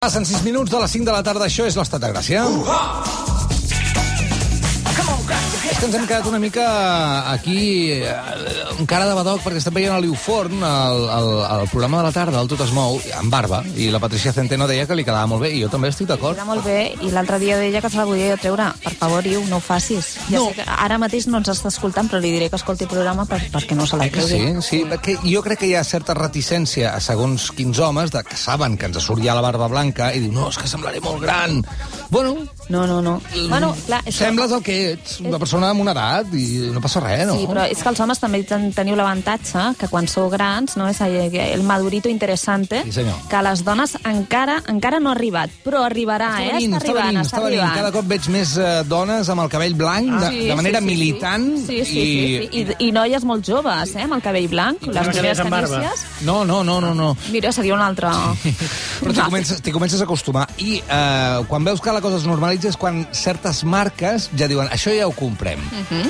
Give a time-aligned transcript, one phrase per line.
[0.00, 2.46] Passen 6 minuts de les 5 de la tarda, això és l'Estat de Gràcia.
[5.70, 6.64] És que ens hem quedat una mica
[7.30, 8.10] aquí eh,
[8.74, 11.28] amb cara de badoc perquè estem veient a l'Iuforn, el, el,
[11.60, 14.66] el programa de la tarda, el Tot es mou, amb barba, i la Patricia Centeno
[14.66, 16.34] deia que li quedava molt bé, i jo també estic d'acord.
[16.34, 18.66] Queda molt bé, i l'altre dia deia que se la volia jo treure.
[18.82, 20.16] Per favor, Iu, no ho facis.
[20.26, 20.48] Ja No.
[20.50, 23.24] sé que ara mateix no ens està escoltant, però li diré que escolti el programa
[23.30, 24.60] per, perquè no se la Eh que treuri.
[24.62, 28.24] sí, sí, perquè jo crec que hi ha certa reticència a segons quins homes de
[28.26, 31.00] que saben que ens surt ja la barba blanca i diu, no, és que semblaré
[31.00, 31.62] molt gran.
[32.10, 32.36] Bueno,
[32.68, 33.20] No, no, no.
[33.48, 36.80] Bueno, clar, és que- sembles el que ets, una persona amb una edat i no
[36.80, 37.34] passa res, no?
[37.34, 40.86] Sí, però és que els homes també ten, teniu l'avantatge que quan sou grans, no,
[40.88, 43.14] és el, el madurito interessante, Sí, senyor.
[43.28, 46.52] que les dones encara encara no ha arribat, però arribarà, Està eh?
[46.52, 47.60] venint, està està arribant, venint, està està venint.
[47.60, 47.78] arribant.
[47.80, 50.84] Cada cop veig més eh, dones amb el cabell blanc, de, Sí, de manera sí,
[50.86, 51.48] sí, militant.
[51.58, 52.38] Sí, sí, sí, i...
[52.38, 52.76] sí, sí.
[52.78, 55.80] I, I noies molt joves, eh, amb el cabell blanc, les no primeres amb barba.
[55.80, 56.06] canícies.
[56.22, 57.16] No, no, no, no, no.
[57.32, 58.08] Mira, seria un altre...
[59.00, 60.46] Però t'hi comences, t'hi comences a acostumar.
[60.58, 64.68] I eh, quan veus que la cosa es normalitza és quan certes marques ja diuen
[64.68, 65.60] això ja ho comprem.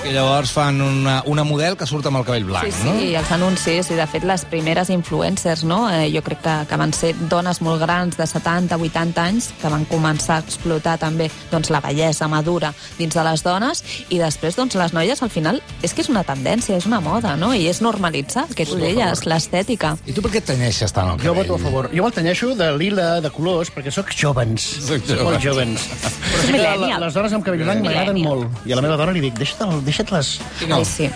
[0.05, 2.72] I llavors fan una, una model que surt amb el cabell blanc, Mhm.
[2.72, 3.00] Sí, sí, no?
[3.00, 5.88] i els anuncis, i de fet les primeres influencers, no?
[5.91, 9.68] Eh, jo crec que, que van ser dones molt grans, de 70, 80 anys, que
[9.68, 14.56] van començar a explotar també doncs, la bellesa madura dins de les dones, i després
[14.56, 17.52] doncs, les noies, al final, és que és una tendència, és una moda, no?
[17.55, 19.96] I és normalitzar, que tu deies, l'estètica.
[20.06, 21.48] I tu per què et tenyeixes tant el Jo cabell?
[21.48, 21.91] voto a favor.
[21.94, 24.62] Jo me'l tenyeixo de lila, de colors, perquè sóc jovens.
[24.86, 25.22] Soc jove.
[25.24, 25.80] Molt jovens.
[26.31, 28.61] Però sí que la, les dones amb cabell blanc m'agraden molt.
[28.69, 30.28] I a la meva dona li dic, deixa't- deixa't-les...
[30.64, 30.77] I no.
[30.78, 31.09] Ai, sí.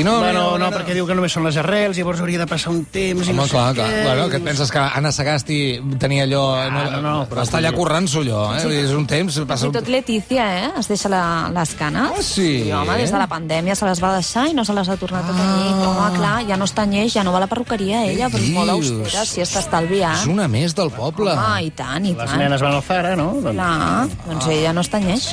[0.00, 2.72] I no, bueno, no, perquè diu que només són les arrels, llavors hauria de passar
[2.72, 3.82] un temps i Home, no clar, què.
[3.82, 4.04] clar.
[4.06, 5.58] Bueno, que et penses que Anna Sagasti
[6.00, 6.44] tenia allò...
[6.60, 8.62] Ah, no, no, però està allà currant-s'ho, allò, eh?
[8.70, 9.40] Dir, És un temps...
[9.50, 9.68] Passa...
[9.70, 10.70] I tot Letícia, eh?
[10.80, 11.22] Es deixa la,
[11.54, 12.14] les canes.
[12.16, 12.48] Ah, sí?
[12.68, 14.96] I, home, des de la pandèmia se les va deixar i no se les ha
[15.00, 15.70] tornat a tenir.
[15.74, 15.90] Ah.
[15.90, 18.54] Home, clar, ja no es tenyeix, ja no va a la perruqueria, ella, però és
[18.54, 20.16] molt austera, si està estalviant.
[20.22, 21.34] És una més del poble.
[21.34, 22.38] Home, i tant, i Les tant.
[22.40, 23.30] nenes van al Zara, no?
[23.40, 23.54] Doncs...
[23.56, 25.30] Clar, doncs ella no es tenyeix.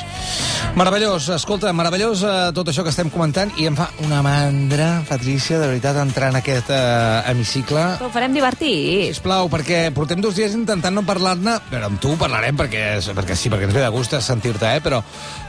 [0.78, 5.60] Meravellós, escolta, meravellós eh, tot això que estem comentant i em fa una mandra, Patricia,
[5.60, 7.84] de veritat, entrar en aquest eh, hemicicle.
[8.00, 9.14] Però ho farem divertit.
[9.14, 13.52] Sisplau, perquè portem dos dies intentant no parlar-ne, però amb tu parlarem perquè, perquè sí,
[13.52, 14.84] perquè ens ve de gust sentir-te, eh?
[14.84, 15.02] però,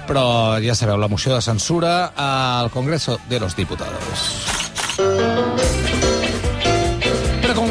[0.09, 0.23] però
[0.63, 4.58] ja sabeu, la moció de censura al Congreso de los Diputados.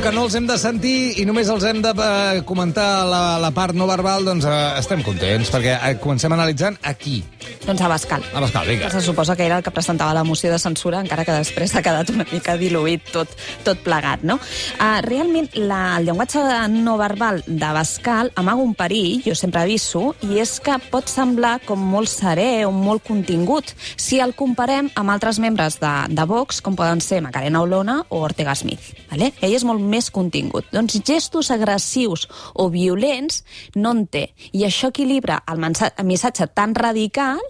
[0.09, 3.51] Que no els hem de sentir i només els hem de eh, comentar la, la
[3.53, 7.19] part no verbal, doncs eh, estem contents, perquè eh, comencem analitzant aquí,
[7.65, 8.23] Doncs Abascal.
[8.33, 8.91] a l'Escal, que vinga.
[8.91, 11.83] se suposa que era el que presentava la moció de censura, encara que després ha
[11.83, 13.29] quedat una mica diluït tot,
[13.65, 14.39] tot plegat, no?
[14.79, 16.41] Uh, realment, la, el llenguatge
[16.73, 21.81] no verbal d'Abascal amaga un perill, jo sempre aviso, i és que pot semblar com
[21.81, 26.77] molt serè o molt contingut si el comparem amb altres membres de, de Vox, com
[26.79, 28.95] poden ser Macarena Olona o Ortega Smith.
[29.11, 29.33] Vale?
[29.43, 30.69] Ell és molt més contingut.
[30.73, 33.43] Doncs gestos agressius o violents
[33.75, 34.29] no en té.
[34.53, 35.61] I això equilibra el,
[36.07, 37.43] missatge tan radical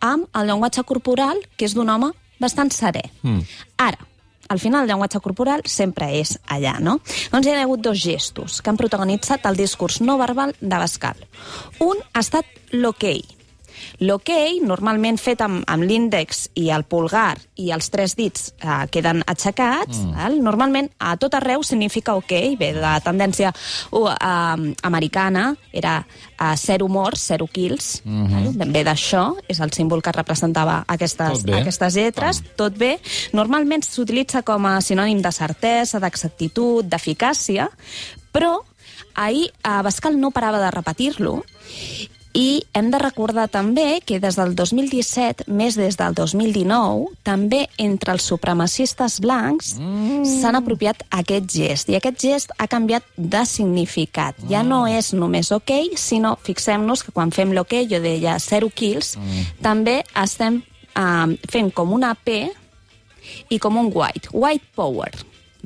[0.00, 3.04] amb el llenguatge corporal, que és d'un home bastant serè.
[3.22, 3.44] Mm.
[3.84, 4.08] Ara,
[4.50, 6.98] al final el llenguatge corporal sempre és allà, no?
[7.30, 11.20] Doncs hi ha hagut dos gestos que han protagonitzat el discurs no verbal d'Abascal.
[11.86, 13.06] Un ha estat l'ok.
[14.00, 14.30] L'ok,
[14.64, 19.98] normalment fet amb, amb l'índex i el pulgar i els tres dits eh, queden aixecats,
[19.98, 20.14] mm.
[20.16, 20.38] val?
[20.44, 26.88] normalment a tot arreu significa ok, bé, la tendència uh, uh, americana era uh, zero
[26.88, 28.58] morts, zero kills, mm -hmm.
[28.58, 28.72] val?
[28.72, 32.98] ve d'això, és el símbol que representava aquestes, aquestes lletres, tot bé.
[33.32, 37.68] Normalment s'utilitza com a sinònim de certesa, d'exactitud, d'eficàcia,
[38.32, 38.60] però
[39.14, 41.42] ahir Abascal no parava de repetir-lo
[42.36, 48.14] i hem de recordar també que des del 2017, més des del 2019, també entre
[48.14, 50.22] els supremacistes blancs mm.
[50.38, 51.90] s'han apropiat aquest gest.
[51.90, 54.38] I aquest gest ha canviat de significat.
[54.50, 59.16] Ja no és només ok, sinó fixem-nos que quan fem l'ok, jo deia zero kills,
[59.18, 59.50] mm.
[59.64, 60.62] també estem
[60.94, 62.44] uh, fent com una P
[63.50, 65.10] i com un white, white power.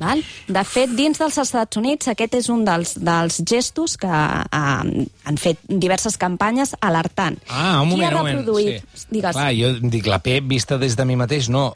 [0.01, 0.23] Val?
[0.47, 5.41] De fet, dins dels Estats Units, aquest és un dels, dels gestos que eh, han
[5.41, 7.39] fet diverses campanyes alertant.
[7.49, 8.81] Ah, un Qui moment, un moment.
[8.95, 9.07] Sí.
[9.11, 9.35] Digues.
[9.35, 11.71] Clar, jo dic la P vista des de mi mateix, no.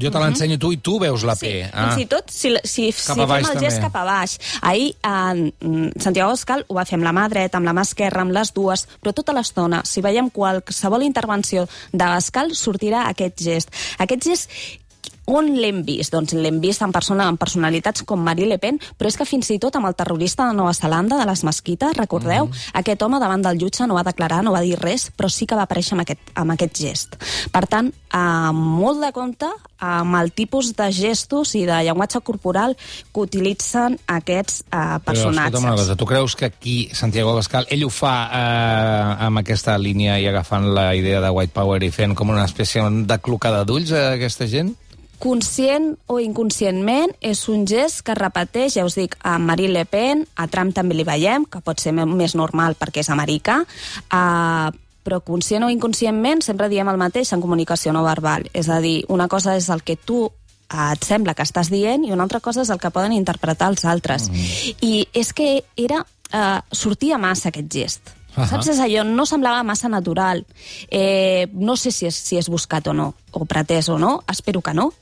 [0.00, 1.48] Jo te l'ensenyo tu i tu veus la P.
[1.50, 1.90] Sí, ah.
[1.90, 3.82] fins i tot si, si, si fem el gest també.
[3.84, 4.36] cap a baix.
[4.68, 8.24] Ahir eh, Santiago Abascal ho va fer amb la mà dreta, amb la mà esquerra,
[8.24, 13.74] amb les dues, però tota l'estona, si veiem qualsevol intervenció d'Abascal, sortirà aquest gest.
[14.02, 14.56] Aquest gest
[15.30, 16.12] on l'hem vist?
[16.14, 19.50] Doncs l'hem vist en, persona, en personalitats com Marie Le Pen, però és que fins
[19.54, 22.48] i tot amb el terrorista de Nova Zelanda, de les mesquites, recordeu?
[22.48, 22.62] Mm.
[22.82, 25.58] Aquest home davant del jutge no va declarar, no va dir res, però sí que
[25.58, 27.18] va aparèixer amb aquest, amb aquest gest.
[27.52, 29.50] Per tant, eh, molt de compte
[29.82, 35.58] amb el tipus de gestos i de llenguatge corporal que utilitzen aquests eh, personatges.
[35.58, 40.20] Però, escolta'm tu creus que aquí, Santiago Abascal, ell ho fa eh, amb aquesta línia
[40.22, 43.90] i agafant la idea de White Power i fent com una espècie de clocada d'ulls
[43.94, 44.74] a aquesta gent?
[45.22, 50.24] Conscient o inconscientment, és un gest que repeteix, ja us dic, a Marie Le Pen,
[50.34, 54.72] a Trump també li veiem, que pot ser més normal perquè és americà, uh,
[55.02, 58.48] però conscient o inconscientment sempre diem el mateix en comunicació no verbal.
[58.54, 62.02] És a dir, una cosa és el que tu uh, et sembla que estàs dient
[62.02, 64.26] i una altra cosa és el que poden interpretar els altres.
[64.30, 64.74] Mm.
[64.82, 66.02] I és que era...
[66.32, 68.14] Uh, sortia massa aquest gest.
[68.32, 68.48] Uh -huh.
[68.48, 68.68] Saps?
[68.68, 70.46] És allò, no semblava massa natural.
[70.88, 74.62] Eh, no sé si és, si és buscat o no, o pretès o no, espero
[74.62, 74.94] que no,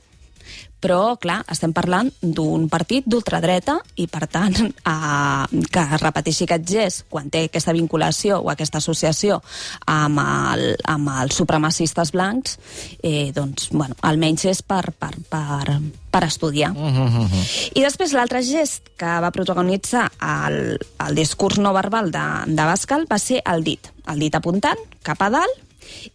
[0.81, 4.57] però, clar, estem parlant d'un partit d'ultradreta i, per tant,
[4.93, 9.39] eh, que repeteixi aquest gest quan té aquesta vinculació o aquesta associació
[9.85, 12.57] amb, el, amb els supremacistes blancs,
[13.03, 15.77] eh, doncs, bueno, almenys és per, per, per,
[16.11, 16.73] per estudiar.
[16.73, 17.41] Uh -huh.
[17.75, 23.05] I després l'altre gest que va protagonitzar el, el discurs no verbal de, de Bascal
[23.11, 23.87] va ser el dit.
[24.07, 25.70] El dit apuntant cap a dalt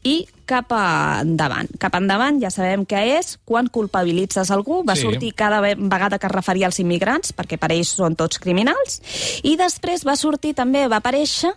[0.07, 1.69] i cap endavant.
[1.83, 5.03] Cap endavant ja sabem què és, quan culpabilitzes algú, va sí.
[5.03, 9.01] sortir cada vegada que es referia als immigrants, perquè per ells són tots criminals,
[9.43, 11.51] i després va sortir també, va aparèixer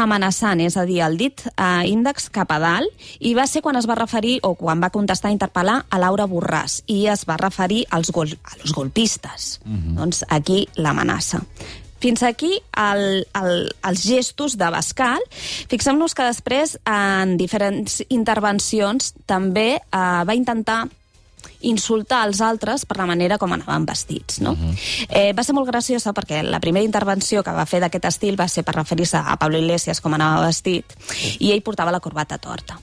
[0.00, 3.76] amenaçant, és a dir, el dit eh, índex cap a dalt, i va ser quan
[3.76, 7.36] es va referir, o quan va contestar a interpel·lar a Laura Borràs, i es va
[7.40, 9.60] referir als, gol, als golpistes.
[9.64, 9.76] Mhm.
[9.76, 9.96] -huh.
[10.00, 11.44] Doncs aquí l'amenaça.
[12.02, 13.04] Fins aquí el,
[13.38, 13.52] el,
[13.86, 15.22] els gestos de Bascal.
[15.70, 20.82] Fixem-nos que després, en diferents intervencions, també eh, va intentar
[21.62, 24.40] insultar els altres per la manera com anaven vestits.
[24.42, 24.52] No?
[24.52, 24.72] Uh mhm.
[24.72, 25.06] -huh.
[25.08, 28.48] eh, va ser molt graciosa perquè la primera intervenció que va fer d'aquest estil va
[28.48, 30.84] ser per referir-se a Pablo Iglesias com anava vestit
[31.38, 32.80] i ell portava la corbata torta.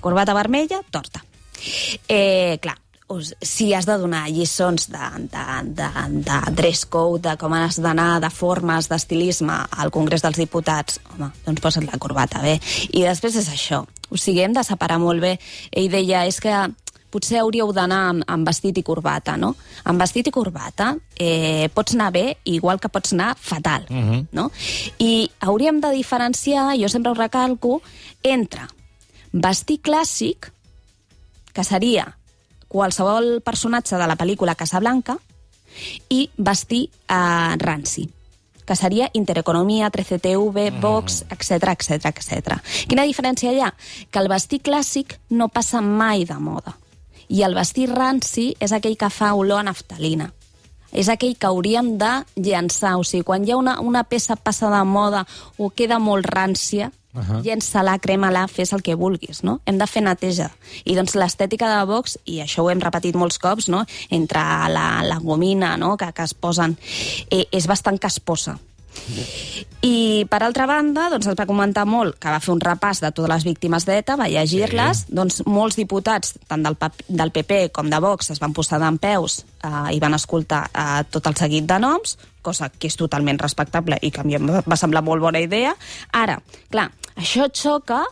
[0.00, 1.24] Corbata vermella, torta.
[2.08, 2.78] Eh, clar,
[3.42, 5.46] si has de donar lliçons de, de,
[5.76, 5.88] de,
[6.26, 11.30] de dress code, de com has d'anar, de formes, d'estilisme al Congrés dels Diputats, home,
[11.46, 12.58] doncs posa't la corbata bé.
[12.92, 13.82] I després és això.
[14.10, 15.36] O sigui, hem de separar molt bé.
[15.70, 16.54] Ell deia, és que
[17.10, 19.54] potser hauríeu d'anar amb, amb vestit i corbata, no?
[19.90, 24.12] Amb vestit i corbata eh, pots anar bé, igual que pots anar fatal, uh mhm.
[24.12, 24.26] -huh.
[24.32, 24.50] no?
[24.98, 27.82] I hauríem de diferenciar, jo sempre ho recalco,
[28.22, 28.68] entre
[29.32, 30.52] vestir clàssic,
[31.52, 32.19] que seria
[32.70, 35.18] qualsevol personatge de la pel·lícula Casablanca
[36.08, 38.08] i vestir eh, ranci
[38.70, 40.80] que seria Intereconomia, 13TV, mm.
[40.80, 42.58] Vox, etc etc etc.
[42.86, 43.72] Quina diferència hi ha?
[44.14, 46.76] Que el vestir clàssic no passa mai de moda.
[47.34, 50.28] I el vestir ranci és aquell que fa olor a naftalina.
[50.94, 52.94] És aquell que hauríem de llançar.
[52.94, 55.24] O sigui, quan hi ha una, una peça passa de moda
[55.58, 57.42] o queda molt rància, Uh -huh.
[57.42, 59.60] llença-la, crema-la, fes el que vulguis, no?
[59.66, 60.50] Hem de fer neteja.
[60.84, 63.84] I doncs l'estètica de Vox, i això ho hem repetit molts cops, no?
[64.10, 65.96] entre la, la gomina no?
[65.96, 66.78] que, que es posen,
[67.30, 68.58] eh, és bastant casposa.
[69.80, 73.10] I, per altra banda, doncs, es va comentar molt que va fer un repàs de
[73.14, 75.14] totes les víctimes d'ETA, va llegir-les, sí.
[75.16, 76.76] doncs molts diputats, tant del,
[77.08, 81.00] del PP com de Vox, es van posar d'en peus eh, i van escoltar eh,
[81.10, 84.52] tot el seguit de noms, cosa que és totalment respectable i que a mi em
[84.60, 85.74] va semblar molt bona idea.
[86.16, 86.38] Ara,
[86.72, 88.04] clar, això xoca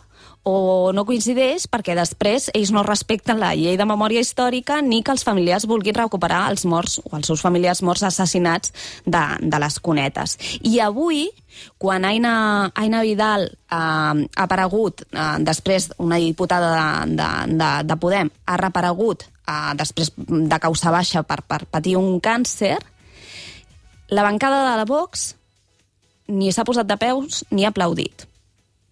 [0.47, 5.11] o no coincideix perquè després ells no respecten la llei de memòria històrica ni que
[5.11, 8.71] els familiars vulguin recuperar els morts o els seus familiars morts assassinats
[9.05, 10.37] de, de les cunetes.
[10.63, 11.27] I avui,
[11.77, 17.29] quan Aina, Aina Vidal eh, ha aparegut, eh, després una diputada de, de,
[17.59, 22.77] de, de Podem, ha reaparegut eh, després de causa baixa per, per patir un càncer,
[24.09, 25.33] la bancada de la Vox
[26.29, 28.25] ni s'ha posat de peus ni ha aplaudit.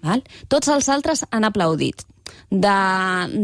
[0.04, 0.24] Val?
[0.48, 2.06] Tots els altres han aplaudit.
[2.50, 2.74] De,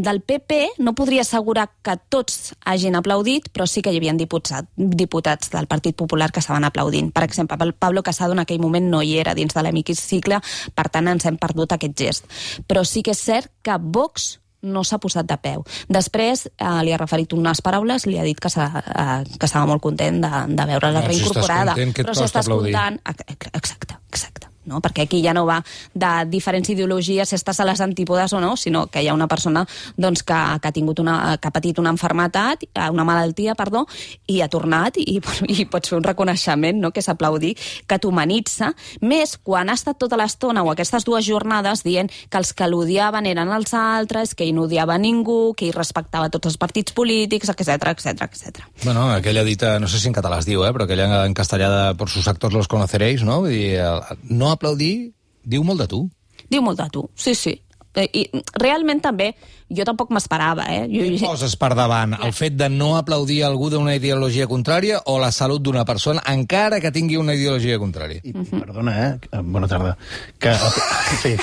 [0.04, 4.68] del PP no podria assegurar que tots hagin aplaudit, però sí que hi havia diputats,
[4.76, 7.12] diputats del Partit Popular que estaven aplaudint.
[7.16, 10.40] Per exemple, Pablo Casado en aquell moment no hi era dins de l'hemicicle,
[10.76, 12.32] per tant ens hem perdut aquest gest.
[12.68, 15.66] Però sí que és cert que Vox no s'ha posat de peu.
[15.92, 19.84] Després eh, li ha referit unes paraules, li ha dit que, eh, que estava molt
[19.84, 21.76] content de, de veure-la reincorporada.
[21.76, 23.04] Si estàs content, però si estàs content...
[23.52, 24.53] Exacte, exacte.
[24.66, 24.82] No?
[24.84, 25.60] perquè aquí ja no va
[25.94, 29.28] de diferents ideologies si estàs a les antípodes o no, sinó que hi ha una
[29.28, 29.66] persona
[29.98, 33.86] doncs, que, que, ha tingut una, que ha patit una enfermetat, eh, una malaltia, perdó,
[34.28, 35.20] i ha tornat i,
[35.56, 36.92] i pots fer un reconeixement, no?
[36.92, 37.54] que és aplaudir,
[37.88, 42.54] que t'humanitza, més quan ha estat tota l'estona o aquestes dues jornades dient que els
[42.54, 46.60] que l'odiaven eren els altres, que ell no odiava ningú, que ell respectava tots els
[46.62, 48.64] partits polítics, etc etc etc.
[48.84, 51.70] Bueno, aquella dita, no sé si en català es diu, eh, però aquella en castellà
[51.74, 53.42] de por sus actos los conoceréis, no?
[53.44, 53.82] Vull dir,
[54.30, 56.04] no aplaudir diu molt de tu.
[56.50, 57.58] Diu molt de tu, sí, sí.
[57.94, 58.24] Eh, I
[58.58, 59.34] realment també
[59.70, 60.84] jo tampoc m'esperava, eh?
[60.92, 61.06] Jo...
[61.14, 62.16] Què poses per davant?
[62.24, 66.80] El fet de no aplaudir algú d'una ideologia contrària o la salut d'una persona, encara
[66.84, 68.22] que tingui una ideologia contrària?
[68.24, 68.60] I, uh -huh.
[68.66, 69.40] Perdona, eh?
[69.44, 69.98] Bona tarda.
[70.40, 70.54] Que,
[71.24, 71.36] sí.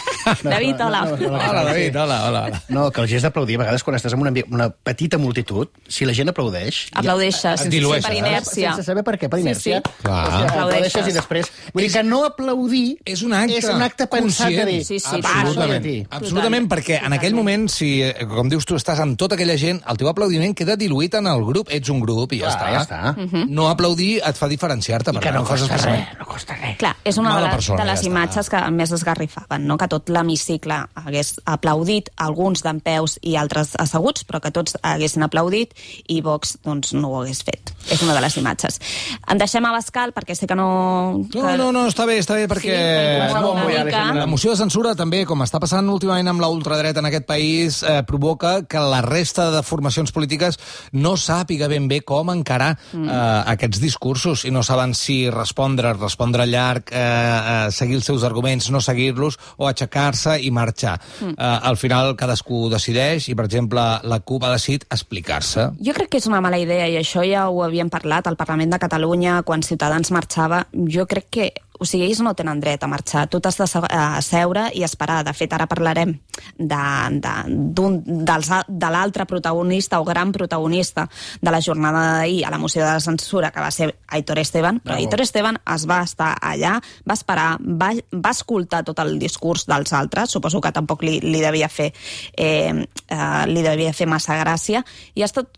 [0.42, 1.04] No, David, hola.
[1.04, 2.62] No, no, no, hola, David, hola, hola, hola.
[2.68, 6.04] No, que el gest d'aplaudir, a vegades quan estàs en una, una petita multitud, si
[6.04, 6.88] la gent aplaudeix...
[6.92, 8.74] Aplaudeixes, ja, sí, per inèrcia.
[8.74, 9.80] Sense saber per què, per inèrcia.
[9.80, 10.02] Sí, sí.
[10.02, 10.26] Clar.
[10.26, 11.50] O sigui, aplaudeixes i després...
[11.74, 14.62] Vull dir que no aplaudir és un acte, és un acte pensat conscient.
[14.62, 14.84] a dir...
[14.84, 15.84] Sí, sí, absolutament.
[15.84, 15.96] sí.
[16.10, 17.90] Absolutament, perquè en aquell moment, si,
[18.28, 21.44] com dius tu, estàs amb tota aquella gent, el teu aplaudiment queda diluït en el
[21.44, 21.70] grup.
[21.70, 22.70] Ets un grup i ja Clar, està.
[22.72, 23.00] ja està.
[23.16, 23.46] Uh -huh.
[23.48, 25.10] No aplaudir et fa diferenciar-te.
[25.10, 26.08] I per que no fas costa especialment.
[26.08, 26.76] res, no costa res.
[26.78, 28.10] Clar, és una Mala de, les, persona, de les ja està.
[28.10, 29.76] imatges que més esgarrifaven, no?
[29.78, 35.22] que tot l'hemicicle hagués aplaudit, alguns d'en peus i altres asseguts, però que tots haguessin
[35.22, 35.74] aplaudit
[36.08, 37.72] i Vox doncs, no ho hagués fet.
[37.90, 38.80] És una de les imatges.
[39.28, 41.24] En deixem a Bascal, perquè sé que no...
[41.32, 41.38] Que...
[41.40, 44.12] No, no, no, està bé, està bé, perquè Sí, no, no, mica.
[44.14, 47.82] la moció de censura també, com està passant últimament amb la ultradreta en aquest país,
[47.82, 50.58] eh, provoca que la resta de formacions polítiques
[50.92, 53.06] no sàpiga ben bé com encarar mm.
[53.08, 58.24] eh, aquests discursos i no saben si respondre, respondre llarg, eh, eh, seguir els seus
[58.26, 60.98] arguments, no seguir-los, o aixecar-se i marxar.
[61.20, 61.34] Mm.
[61.36, 65.70] Eh, al final cadascú decideix i, per exemple, la CUP ha decidit explicar-se.
[65.80, 68.76] Jo crec que és una mala idea i això ja ho havíem parlat al Parlament
[68.76, 70.64] de Catalunya quan Ciutadans marxava.
[70.72, 73.26] Jo crec que o sigui, ells no tenen dret a marxar.
[73.32, 75.22] Tu t'has de a seure i esperar.
[75.24, 76.12] De fet, ara parlarem
[76.58, 76.80] de,
[77.24, 77.32] de,
[77.74, 81.08] d'un- dels de l'altre protagonista o gran protagonista
[81.40, 84.80] de la jornada d'ahir a la moció de la censura, que va ser Aitor Esteban.
[84.80, 85.00] Però Bravo.
[85.06, 86.76] Aitor Esteban es va estar allà,
[87.08, 91.40] va esperar, va, va escoltar tot el discurs dels altres, suposo que tampoc li, li
[91.40, 91.92] devia fer
[92.36, 94.84] eh, eh, li devia fer massa gràcia,
[95.14, 95.56] i ha estat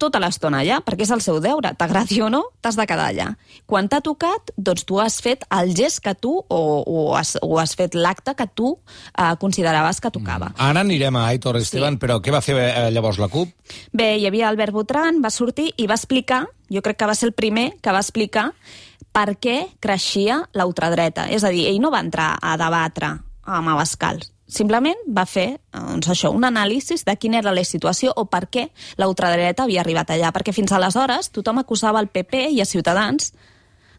[0.00, 1.74] tota l'estona allà, perquè és el seu deure.
[1.78, 3.28] T'agradi o no, t'has de quedar allà.
[3.68, 7.58] Quan t'ha tocat, doncs tu has fet el gest que tu, o, o, has, o
[7.60, 8.72] has fet l'acte que tu
[9.12, 10.52] eh, consideraves que tocava.
[10.56, 12.02] Ara anirem a Aitor Esteban, Sí.
[12.06, 13.52] però què va fer eh, llavors la CUP?
[13.92, 17.28] Bé, hi havia Albert Botran, va sortir i va explicar, jo crec que va ser
[17.30, 18.50] el primer que va explicar
[19.12, 21.28] per què creixia la ultradreta.
[21.30, 23.18] És a dir, ell no va entrar a debatre
[23.50, 24.20] amb Abascal.
[24.50, 28.68] Simplement va fer doncs això, un anàlisi de quina era la situació o per què
[28.98, 30.32] la ultradreta havia arribat allà.
[30.34, 33.32] Perquè fins aleshores tothom acusava el PP i a Ciutadans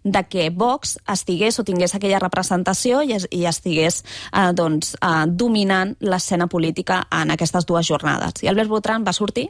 [0.03, 3.99] de que Vox estigués o tingués aquella representació i, i estigués
[4.33, 8.41] eh, doncs, eh, dominant l'escena política en aquestes dues jornades.
[8.41, 9.47] I Albert Botran va sortir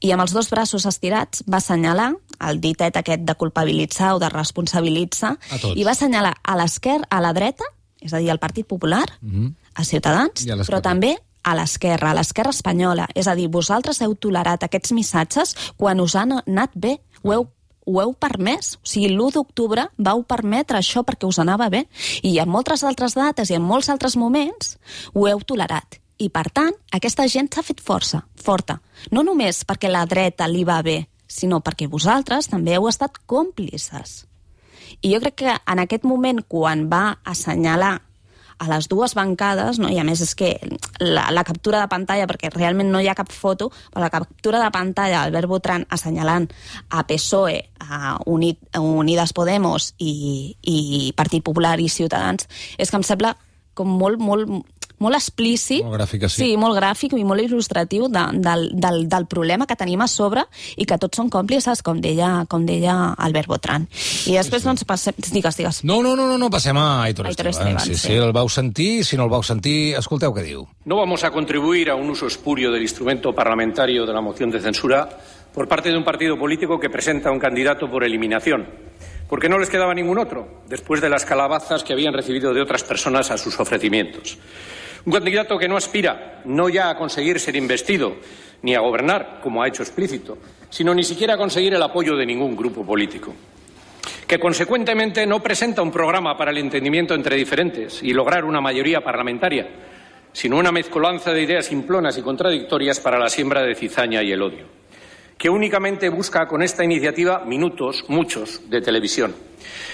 [0.00, 2.12] i amb els dos braços estirats va assenyalar
[2.50, 5.38] el ditet aquest de culpabilitzar o de responsabilitzar
[5.74, 7.64] i va assenyalar a l'esquerra, a la dreta,
[8.00, 9.54] és a dir, al Partit Popular, Mhm.
[9.78, 11.14] A Ciutadans, a però també
[11.46, 13.06] a l'esquerra, a l'esquerra espanyola.
[13.14, 17.48] És a dir, vosaltres heu tolerat aquests missatges quan us han anat bé, ho heu
[17.88, 18.74] ho heu permès.
[18.82, 21.86] O sigui, l'1 d'octubre vau permetre això perquè us anava bé.
[22.22, 24.76] I en moltes altres dates i en molts altres moments
[25.14, 25.96] ho heu tolerat.
[26.18, 28.80] I, per tant, aquesta gent s'ha fet força, forta.
[29.14, 34.26] No només perquè la dreta li va bé, sinó perquè vosaltres també heu estat còmplices.
[35.00, 38.00] I jo crec que en aquest moment, quan va assenyalar
[38.58, 39.90] a les dues bancades, no?
[39.90, 40.52] i a més és que
[41.00, 44.62] la, la captura de pantalla, perquè realment no hi ha cap foto, però la captura
[44.62, 46.48] de pantalla d'Albert Botran assenyalant
[46.90, 50.78] a PSOE, a, Unit, a Unides Podemos i, i
[51.16, 52.48] Partit Popular i Ciutadans,
[52.78, 53.36] és que em sembla
[53.78, 54.50] com molt, molt,
[55.02, 55.84] molt explícit.
[55.86, 56.42] Molt gràfic, sí.
[56.42, 60.44] Sí, molt gràfic i molt il·lustratiu de, del, del, del problema que tenim a sobre
[60.76, 63.88] i que tots són còmplices, com deia, com deia Albert Botran.
[64.26, 65.16] I després, doncs, passem...
[65.28, 65.82] Digues, digues.
[65.88, 67.76] No, no, no, no, no passem a Aitor, Aitor Esteban.
[67.76, 68.14] Esteban, sí, sí.
[68.14, 70.66] sí, el vau sentir, si no el vau sentir, escolteu què diu.
[70.88, 74.60] No vamos a contribuir a un uso espurio del instrumento parlamentario de la moción de
[74.60, 75.08] censura
[75.54, 78.66] por parte de un partido político que presenta a un candidato por eliminación,
[79.28, 82.84] porque no les quedaba ningún otro, después de las calabazas que habían recibido de otras
[82.84, 84.38] personas a sus ofrecimientos.
[85.04, 88.16] Un candidato que no aspira no ya a conseguir ser investido
[88.62, 90.38] ni a gobernar, como ha hecho explícito,
[90.68, 93.34] sino ni siquiera a conseguir el apoyo de ningún grupo político
[94.28, 99.00] que consecuentemente no presenta un programa para el entendimiento entre diferentes y lograr una mayoría
[99.00, 99.66] parlamentaria,
[100.32, 104.42] sino una mezcolanza de ideas simplonas y contradictorias para la siembra de cizaña y el
[104.42, 104.66] odio.
[105.38, 109.36] que únicamente busca con esta iniciativa minutos, muchos, de televisión,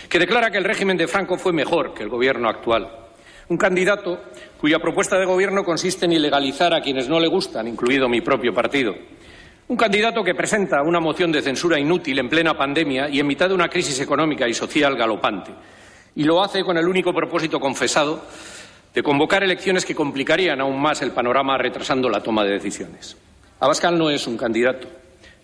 [0.08, 3.03] que declara que el régimen de Franco fue mejor que el gobierno actual.
[3.48, 4.18] Un candidato
[4.58, 8.54] cuya propuesta de gobierno consiste en ilegalizar a quienes no le gustan, incluido mi propio
[8.54, 8.94] partido.
[9.68, 13.48] Un candidato que presenta una moción de censura inútil en plena pandemia y en mitad
[13.48, 15.52] de una crisis económica y social galopante.
[16.16, 18.24] Y lo hace con el único propósito confesado
[18.94, 23.16] de convocar elecciones que complicarían aún más el panorama retrasando la toma de decisiones.
[23.60, 24.88] Abascal no es un candidato,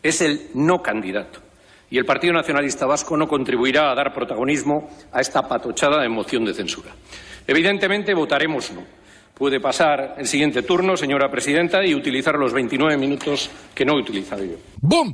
[0.02, 1.40] es el no candidato.
[1.90, 6.44] Y el Partido Nacionalista Vasco no contribuirá a dar protagonismo a esta patochada de moción
[6.44, 6.92] de censura.
[7.50, 8.84] Evidentemente votaremos no.
[9.34, 14.00] Puede pasar el siguiente turno, señora presidenta, y utilizar los 29 minutos que no he
[14.00, 14.54] utilizado yo.
[14.80, 15.12] Bum!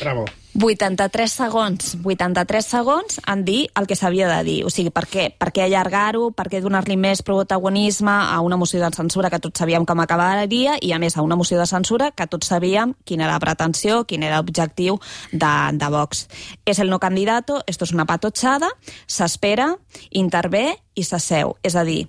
[0.00, 0.24] Bravo.
[0.56, 4.56] 83 segons, 83 segons en dir el que s'havia de dir.
[4.66, 5.28] O sigui, per què?
[5.30, 6.30] Per què allargar-ho?
[6.34, 10.78] Per què donar-li més protagonisme a una moció de censura que tots sabíem com acabaria
[10.80, 14.02] i, a més, a una moció de censura que tots sabíem quina era la pretensió,
[14.08, 14.98] quin era l'objectiu
[15.32, 16.26] de, de Vox.
[16.64, 18.72] És el no candidato, esto és una patotxada,
[19.06, 19.74] s'espera,
[20.10, 21.58] intervé i s'asseu.
[21.62, 22.06] És a dir,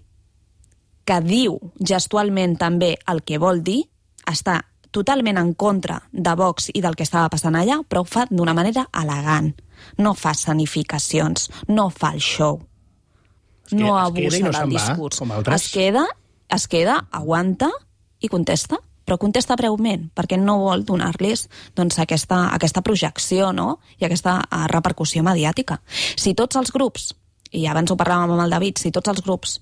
[1.05, 3.83] que diu gestualment també el que vol dir,
[4.29, 8.25] està totalment en contra de Vox i del que estava passant allà, però ho fa
[8.29, 9.53] d'una manera elegant.
[9.97, 12.59] No fa sanificacions, no fa el show.
[13.65, 15.21] Es queda- no abusa no del va, discurs.
[15.21, 15.61] altres.
[15.61, 16.05] Es queda,
[16.49, 17.69] es queda, aguanta
[18.19, 18.79] i contesta
[19.09, 23.79] però contesta breument, perquè no vol donar-los doncs, aquesta, aquesta projecció no?
[23.97, 25.79] i aquesta uh, repercussió mediàtica.
[25.89, 27.15] Si tots els grups
[27.51, 29.57] i abans ho parlàvem amb el David, si tots els grups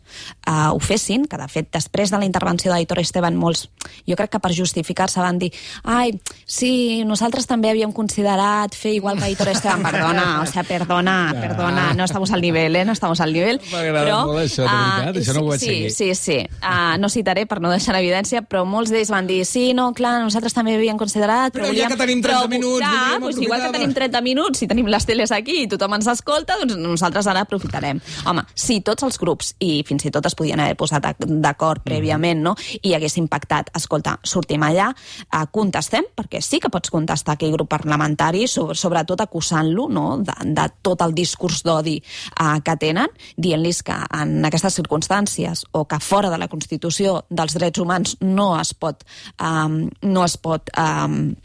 [0.48, 3.68] uh, ho fessin, que de fet després de la intervenció d'Aitor Esteban molts,
[4.08, 5.52] jo crec que per justificar-se van dir
[5.88, 6.12] ai,
[6.46, 11.94] sí, nosaltres també havíem considerat fer igual que Aitor Esteban, perdona, o sea, perdona, perdona,
[11.94, 13.62] no estamos al nivel, eh, no estamos al nivel.
[13.72, 15.92] M'ha agradat molt això, de ah, veritat, això no ho vaig sí, seguir.
[15.96, 19.44] Sí, sí, uh, no citaré per no deixar en evidència, però molts d'ells van dir
[19.48, 21.56] sí, no, clar, nosaltres també havíem considerat...
[21.56, 24.24] Però ja volíem- que tenim 30 però, minuts, clar, voldríem doncs igual que tenim 30
[24.26, 27.46] minuts, si tenim les teles aquí i tothom ens escolta, doncs nosaltres ara
[27.78, 28.02] aprofitarem.
[28.26, 32.42] Home, si tots els grups, i fins i tot es podien haver posat d'acord prèviament,
[32.42, 37.54] no?, i haguessin pactat, escolta, sortim allà, eh, contestem, perquè sí que pots contestar aquell
[37.54, 43.08] grup parlamentari, so- sobretot acusant-lo, no?, de, de tot el discurs d'odi eh, que tenen,
[43.38, 48.60] dient-los que en aquestes circumstàncies o que fora de la Constitució dels drets humans no
[48.60, 49.04] es pot,
[49.40, 51.36] eh, no es pot eh,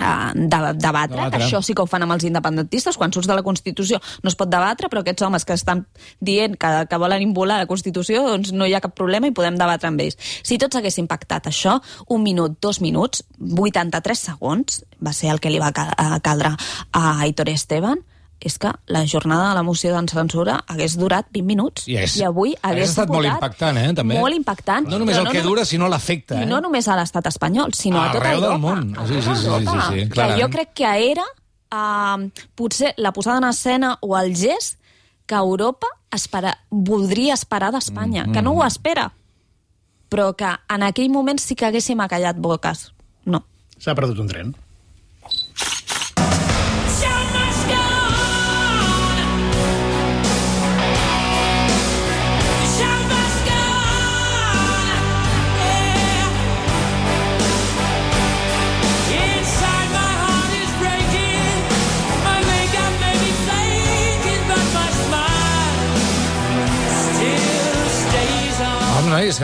[0.00, 1.16] de, debatre.
[1.16, 1.44] Debatre.
[1.44, 2.98] Això sí que ho fan amb els independentistes.
[3.00, 5.84] Quan surts de la Constitució no es pot debatre, però aquests homes que estan
[6.20, 9.58] dient que, que volen imvolar la Constitució, doncs no hi ha cap problema i podem
[9.60, 10.18] debatre amb ells.
[10.42, 11.78] Si tots haguessin pactat això,
[12.08, 16.54] un minut, dos minuts, 83 segons, va ser el que li va eh, caldre
[16.92, 18.02] a Aitor Esteban,
[18.40, 21.86] és que la jornada de la moció de censura hagués durat 20 minuts.
[21.88, 24.18] I és- I avui hagués hagués estat molt impactant, eh, també.
[24.18, 24.88] Molt impactant.
[24.88, 26.46] No només el que dura, sinó l'efecte, I eh?
[26.46, 28.58] no només a l'estat espanyol, sinó a Arreu del Europa.
[28.58, 28.96] món.
[29.06, 29.72] Sí, sí, sí, sí, Europa.
[29.72, 30.42] sí, sí, Que clarament.
[30.42, 31.24] jo crec que era
[31.72, 34.78] uh, potser la posada en escena o el gest
[35.26, 39.12] que Europa espera, voldria esperar d'Espanya, Mm, que no ho espera,
[40.10, 42.92] però que en aquell moment sí que haguéssim acallat boques.
[43.26, 43.44] No.
[43.78, 44.56] S'ha perdut un tren.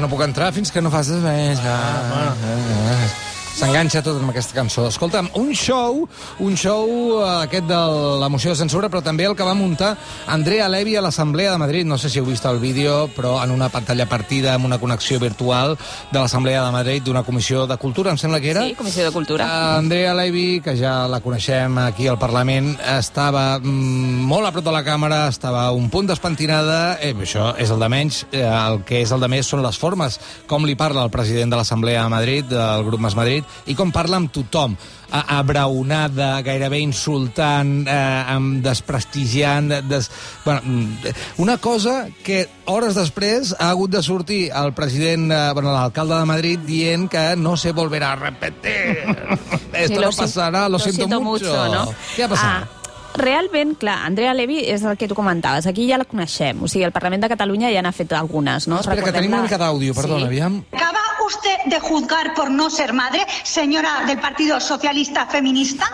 [0.06, 1.62] No puc entrar fins que no fas més.
[1.66, 3.25] Ah, ah,
[3.56, 4.82] S'enganxa tot amb aquesta cançó.
[4.90, 6.02] Escolta'm, un show,
[6.44, 6.90] un show
[7.22, 7.78] eh, aquest de
[8.20, 9.94] la moció de censura, però també el que va muntar
[10.28, 11.86] Andrea Levi a l'Assemblea de Madrid.
[11.88, 15.16] No sé si heu vist el vídeo, però en una pantalla partida amb una connexió
[15.18, 15.72] virtual
[16.10, 18.66] de l'Assemblea de Madrid d'una comissió de cultura, em sembla que era.
[18.66, 19.46] Sí, Comissió de Cultura.
[19.46, 24.68] Uh, Andrea Levy, que ja la coneixem aquí al Parlament, estava mm, molt a prop
[24.68, 28.82] de la càmera, estava un punt despentinada, eh, això és el de menys, eh, el
[28.84, 32.04] que és el de més són les formes, com li parla el president de l'Assemblea
[32.04, 34.76] de Madrid, del grup Mas Madrid, i com parla amb tothom,
[35.10, 40.10] abraonada, gairebé insultant, eh, amb desprestigiant, des...
[40.44, 45.72] bueno, mm, una cosa que hores després ha hagut de sortir el president, eh, bueno,
[45.72, 49.04] l'alcalde de Madrid dient que no se volverá a repetir.
[49.72, 51.52] Esto Sí, no sin- pasará, lo, siento, mucho.
[51.72, 51.86] no?
[52.16, 52.64] Què ha passat?
[52.64, 52.68] Ah,
[53.16, 55.66] realment, clar, Andrea Levy és el que tu comentaves.
[55.66, 56.62] Aquí ja la coneixem.
[56.62, 58.80] O sigui, el Parlament de Catalunya ja n'ha fet algunes, no?
[58.80, 60.26] Espera, que tenim una Recordem-la- mica d'àudio, perdona, Sí.
[60.26, 60.64] aviam.
[60.72, 65.86] ¿Acaba usted de juzgar por no ser madre, señora del Partido Socialista Feminista?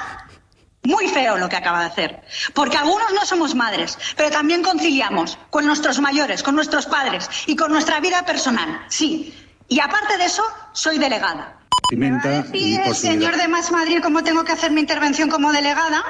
[0.84, 2.22] Muy feo lo que acaba de hacer.
[2.54, 7.54] Porque algunos no somos madres, pero también conciliamos con nuestros mayores, con nuestros padres y
[7.54, 8.80] con nuestra vida personal.
[8.88, 9.32] Sí.
[9.68, 11.58] Y aparte de eso, soy delegada.
[11.88, 15.52] Pimenta y por su señor de Más Madrid cómo tengo que hacer mi intervención como
[15.52, 16.02] delegada?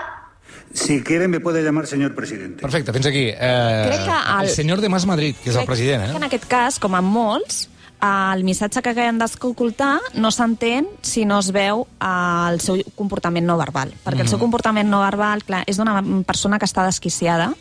[0.74, 2.62] Si quiere me puede llamar señor presidente.
[2.62, 3.28] Perfecte, fins aquí.
[3.28, 6.16] Eh, Crec que el- el senyor de Mas Madrid, que és el Crec president, que
[6.16, 6.26] En eh?
[6.26, 7.68] aquest cas, com en molts,
[8.02, 13.46] el missatge que haguem d'escoltar no s'entén si no es veu eh, el seu comportament
[13.46, 13.92] no verbal.
[14.04, 17.52] Perquè el seu comportament no verbal, clar, és d'una persona que està desquiciada,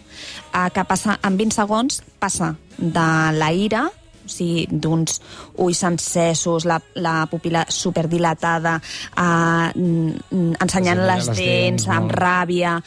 [0.54, 3.92] eh, que passa, en 20 segons passa de la ira
[4.32, 5.20] o sigui, d'uns
[5.60, 12.80] ulls encesos, la, la pupil·la superdilatada, eh, mm, mm, ensenyant les les dents, amb ràbia...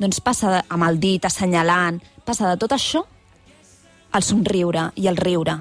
[0.00, 3.02] Doncs passa amb el dit assenyalant, passa de tot això
[4.16, 5.58] al somriure i al riure.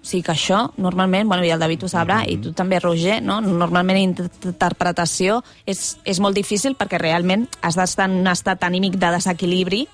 [0.00, 3.20] O sigui que això, normalment, bueno, i el David ho sabrà, i tu també, Roger,
[3.22, 3.38] no?
[3.44, 8.96] normalment in- interpretació és, és molt difícil perquè realment has d'estar en un estat anímic
[8.98, 9.84] de desequilibri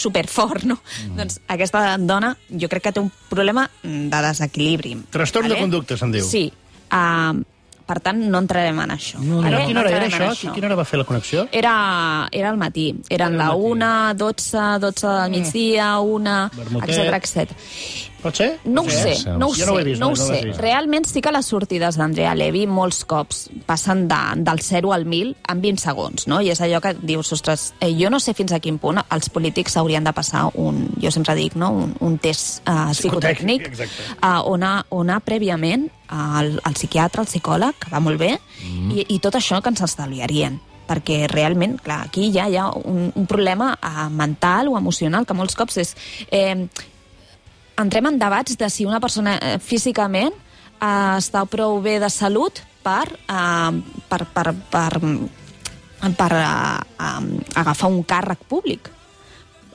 [0.00, 0.78] superfort, no?
[0.80, 1.16] Mm.
[1.20, 4.96] Doncs aquesta dona jo crec que té un problema de desequilibri.
[5.12, 6.26] Trastorn de conducta, se'n diu.
[6.26, 6.46] Sí.
[6.90, 7.42] Uh,
[7.90, 9.18] per tant, no entrarem en això.
[9.18, 9.56] Però Vale?
[9.58, 10.50] a quina hora era entrarem en això?
[10.52, 11.46] A quina hora va fer la connexió?
[11.50, 11.72] Era,
[12.30, 12.84] era al matí.
[13.10, 13.72] Eren Era la al matí.
[13.72, 16.92] 1, 12, 12 del migdia, 1, Vermutet.
[16.94, 17.56] etc etc.
[18.20, 18.48] Pot ser?
[18.64, 20.40] No ho sé, no ho Jo no ho sé, vist, no ho no sé.
[20.44, 20.60] vist.
[20.60, 25.34] Realment sí que les sortides d'Andrea Levy molts cops passen de, del 0 al 1.000
[25.52, 26.40] en 20 segons, no?
[26.44, 29.30] I és allò que dius, ostres, eh, jo no sé fins a quin punt els
[29.32, 31.70] polítics haurien de passar un, jo sempre dic, no?
[31.84, 37.30] un, un test uh, psicotècnic uh, on, ha, on ha prèviament el, el psiquiatre, el
[37.30, 38.90] psicòleg, que va molt bé, mm.
[38.96, 43.12] i, i tot això que ens estalviarien perquè realment, clar, aquí ja hi ha un,
[43.14, 45.94] un problema uh, mental o emocional que molts cops és...
[46.30, 46.66] Eh,
[47.80, 52.62] entrem en debats de si una persona eh, físicament eh, està prou bé de salut
[52.84, 53.72] per, eh,
[54.08, 54.92] per, per, per,
[56.16, 56.46] per eh,
[57.08, 57.20] eh,
[57.62, 58.90] agafar un càrrec públic.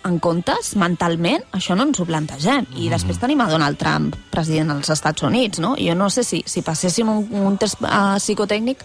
[0.05, 2.67] En comptes, mentalment, això no ens ho plantegem.
[2.77, 5.71] I després tenim a Donald Trump, president dels Estats Units, no?
[5.81, 8.83] Jo no sé si, si passessin un, un test uh, psicotècnic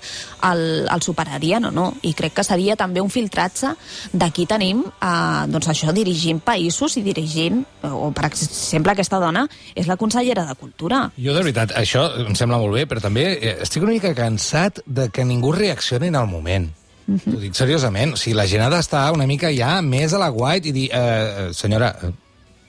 [0.49, 1.91] el, el superarien o no.
[2.09, 3.75] I crec que seria també un filtratge
[4.17, 9.45] d'aquí tenim, uh, doncs això, dirigint països i dirigint, o per exemple aquesta dona
[9.77, 11.05] és la consellera de Cultura.
[11.21, 14.81] Jo, de veritat, això em sembla molt bé, però també eh, estic una mica cansat
[14.87, 16.71] de que ningú reaccioni en el moment.
[17.09, 18.13] Ho dic seriosament.
[18.15, 20.89] O sigui, la gent ha d'estar una mica ja més a la guait i dir,
[20.93, 21.95] eh, eh, senyora,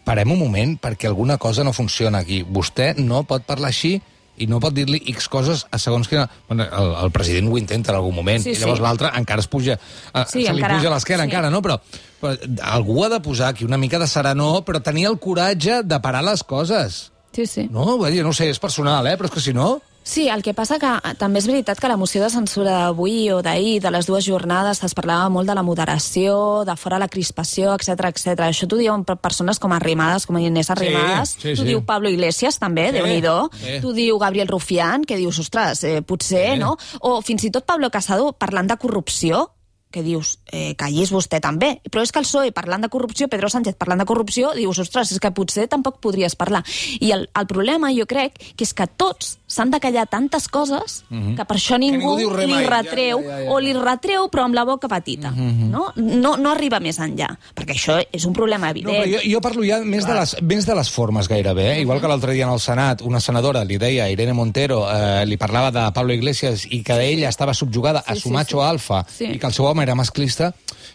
[0.05, 2.41] parem un moment perquè alguna cosa no funciona aquí.
[2.43, 3.99] Vostè no pot parlar així
[4.41, 6.23] i no pot dir-li X coses a segons quina...
[6.47, 8.83] Bueno, el, el president ho intenta en algun moment, Sí, i llavors sí.
[8.87, 9.75] l'altre encara es puja...
[9.77, 11.29] eh, Sí, se li encara- puja a l'esquena, sí.
[11.29, 11.61] encara, no?
[11.61, 11.77] Però,
[12.21, 12.33] però
[12.71, 16.23] algú ha de posar aquí una mica de serenor, però tenir el coratge de parar
[16.25, 17.11] les coses.
[17.35, 17.67] Sí, sí.
[17.69, 19.13] No, vull dir, no sé, és personal, eh?
[19.19, 19.75] Però és que si no...
[20.03, 23.29] Sí, el que passa que eh, també és veritat que la moció de censura d'avui
[23.31, 27.07] o d'ahir, de les dues jornades, es parlava molt de la moderació, de fora la
[27.07, 28.47] crispació, etc etc.
[28.47, 31.69] Això t'ho diuen per persones com Arrimadas, com Inés Arrimadas, sí, t'ho sí.
[31.69, 33.77] diu Pablo Iglesias també, Sí, sí, déu-n'hi-do, sí.
[33.83, 36.59] t'ho diu Gabriel Rufián, que dius, ostres, eh, potser, Sí.
[36.59, 36.77] no?
[37.01, 39.51] O fins i tot Pablo Casado parlant de corrupció,
[39.91, 41.82] que dius, eh, callis vostè també.
[41.91, 45.12] Però és que el PSOE parlant de corrupció, Pedro Sánchez parlant de corrupció, dius, ostres,
[45.12, 46.63] és que potser tampoc podries parlar.
[46.99, 51.01] I el, el problema, jo crec, que és que tots s'han de callar tantes coses
[51.10, 52.63] que per això ningú, ningú diu res li mai.
[52.65, 53.51] Ja, retreu, ja, ja, ja.
[53.51, 55.34] o li retreu però amb la boca petita.
[55.36, 55.89] no?
[55.97, 58.95] No, no arriba més enllà, perquè això és un problema No, evident.
[58.95, 61.82] però jo, jo parlo ja més de, les, més de les formes gairebé, eh?
[61.82, 65.36] igual que l'altre dia en el Senat una senadora li deia, Irene Montero, eh, li
[65.38, 68.67] parlava de Pablo Iglesias i que ella estava subjugada a Sí, su sí, macho sí.
[68.69, 69.25] alfa Sí.
[69.36, 70.51] i que el seu home era masclista,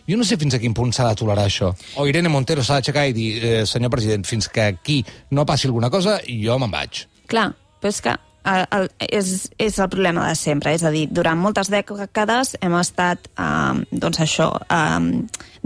[0.08, 1.72] jo no sé fins a quin punt s'ha de tolerar això.
[1.96, 5.66] O Irene Montero s'ha d'aixecar i dir, eh, senyor president, fins que aquí no passi
[5.66, 7.06] alguna cosa, jo me'n vaig.
[7.26, 10.72] Clar, però és que el, el, és, és el problema de sempre.
[10.76, 15.08] És a dir, durant moltes dècades hem estat, um, doncs això, um,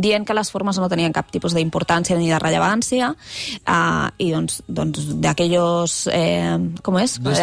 [0.01, 4.63] dient que les formes no tenien cap tipus d'importància ni de rellevància, uh, i doncs,
[4.69, 7.19] doncs d'aquellos, eh, com és?
[7.21, 7.37] De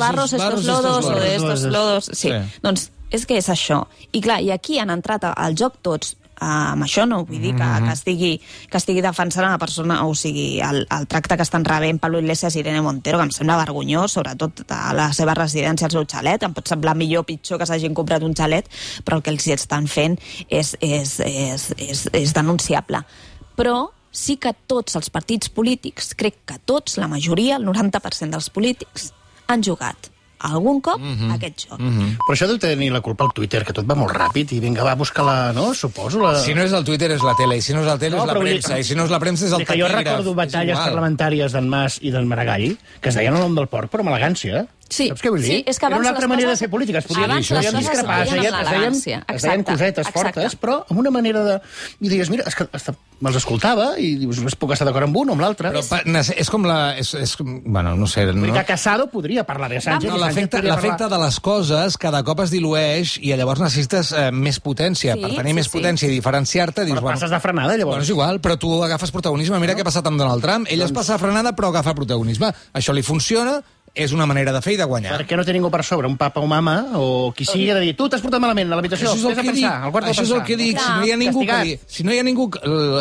[0.00, 1.34] barros, estos lodos, o de lodos.
[1.34, 2.10] estos lodos...
[2.14, 2.60] Sí, Sí.
[2.62, 3.84] doncs és que és això.
[4.12, 7.50] I clar, i aquí han entrat al joc tots Uh, amb això no vull dir
[7.52, 8.28] que, que, estigui,
[8.72, 12.22] que estigui defensant a la persona, o sigui, el, el tracte que estan rebent Pablo
[12.22, 16.06] Iglesias i Irene Montero, que em sembla vergonyós, sobretot a la seva residència, al seu
[16.08, 16.46] xalet.
[16.48, 18.70] Em pot semblar millor o pitjor que s'hagin comprat un xalet,
[19.04, 20.16] però el que els estan fent
[20.48, 23.02] és, és, és, és, és denunciable.
[23.60, 23.76] Però
[24.08, 29.10] sí que tots els partits polítics, crec que tots, la majoria, el 90% dels polítics,
[29.52, 30.08] han jugat
[30.48, 31.78] algun cop a aquest joc.
[31.80, 34.82] Però això deu tenir la culpa al Twitter, que tot va molt ràpid, i vinga,
[34.86, 35.52] va, busca la...
[35.52, 35.74] No?
[35.74, 36.34] Suposo la...
[36.40, 38.24] Si no és el Twitter, és la tele, i si no és la tele, No,
[38.24, 40.04] és la premsa, i si no és la premsa, és el que jo taquígraf.
[40.04, 43.90] recordo batalles parlamentàries d'en Mas i d'en Maragall, que es deien el nom del porc,
[43.92, 44.66] però amb elegància.
[44.90, 45.60] Sí, Saps què vull dir?
[45.60, 46.98] sí, és que Era una altra manera coses- de fer política.
[46.98, 50.06] Es podia abans dir, les coses discrepar, es es deien, es deien, es deien cosetes
[50.08, 50.32] exacte.
[50.32, 51.60] fortes, però amb una manera de...
[52.00, 55.16] I deies, mira, és que hasta me'ls escoltava i dius, només puc estar d'acord amb
[55.20, 55.70] un o amb l'altre.
[55.70, 56.00] Però pa,
[56.34, 56.96] és com la...
[56.98, 58.24] És, és, bueno, no sé...
[58.32, 58.52] No?
[58.52, 60.10] que Casado podria parlar de Sánchez.
[60.10, 64.58] No, l'efecte parlar- de les coses cada cop es dilueix i llavors necessites eh, més
[64.58, 65.14] potència.
[65.14, 65.74] Sí, per tenir sí, més sí.
[65.76, 66.98] potència i diferenciar-te, dius...
[66.98, 68.00] Però passes de frenada, llavors.
[68.00, 69.60] Bueno, és igual, però tu agafes protagonisme.
[69.62, 70.66] Mira què ha passat amb Donald Trump.
[70.70, 72.50] Ell es passa de frenada, però agafa protagonisme.
[72.72, 73.60] Això li funciona,
[73.94, 75.16] és una manera de fer i de guanyar.
[75.18, 77.80] Per què no té ningú per sobre, un papa o mama, o qui sigui, de
[77.80, 79.64] dir, tu t'has portat malament a l'habitació, Això és el vés a que dic.
[79.64, 80.46] pensar, al quart de Això és el pensar.
[80.46, 80.78] que dic.
[80.78, 82.60] Si no hi ha ningú, que li, si no hi ha ningú que,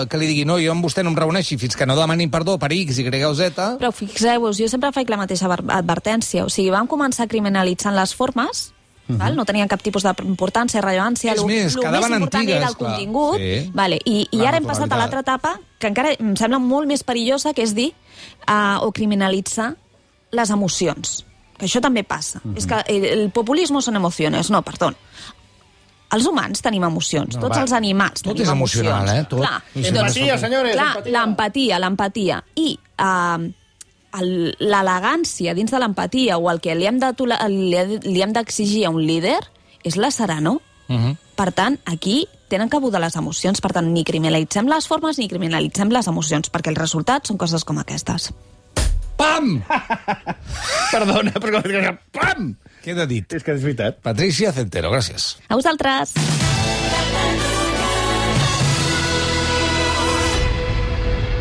[0.10, 2.58] que li digui no, jo amb vostè no em reuneixi fins que no demani perdó
[2.58, 3.52] per X, Y o Z...
[3.80, 6.44] Però fixeu-vos, jo sempre faig la mateixa adver- advertència.
[6.46, 8.74] O sigui, vam començar criminalitzant les formes,
[9.10, 9.36] val?
[9.36, 11.32] no tenien cap tipus d'importància, rellevància.
[11.32, 11.36] Mhm.
[11.38, 12.92] És lo- més, lo quedaven més important antigues, era el clar.
[12.96, 13.38] contingut.
[13.38, 13.72] Sí.
[13.74, 17.04] Vale, I, i ara hem passat a l'altra etapa, que encara em sembla molt més
[17.04, 17.94] perillosa, que és dir,
[18.48, 19.76] uh, o criminalitzar
[20.32, 21.26] les emocions.
[21.58, 22.40] Que això també passa.
[22.44, 22.58] Mhm.
[22.58, 24.50] És que el, populisme són emocions.
[24.50, 24.94] No, perdó.
[26.12, 27.62] Els humans tenim emocions, No, tots va.
[27.62, 29.20] els animals Tot tenim és emocional, emocions.
[29.20, 29.40] eh, tot.
[29.40, 31.12] Clar, Sí, sí, doncs, Empatia, senyores, clar, empatia.
[31.20, 32.44] l'empatia, l'empatia.
[32.56, 32.80] I
[34.20, 37.14] el- l'elegància dins de l'empatia o el que li hem de
[38.34, 39.38] d'exigir a un líder
[39.84, 40.62] és la serenor.
[40.88, 41.18] Uh -huh.
[41.36, 43.62] Per tant, aquí tenen cabuda les emocions.
[43.62, 47.64] Per tant, ni criminalitzem les formes ni criminalitzem les emocions, perquè els resultats són coses
[47.64, 48.34] com aquestes.
[49.20, 49.58] Pam!
[50.94, 52.00] Perdona, però com...
[52.16, 52.52] Pam!
[52.86, 53.28] Queda dit.
[53.36, 54.00] És que és veritat.
[54.06, 55.34] Patricia Centeno, gràcies.
[55.52, 56.16] A vosaltres!